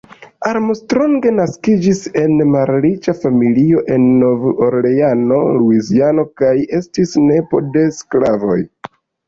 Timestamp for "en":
2.21-2.41, 3.97-4.09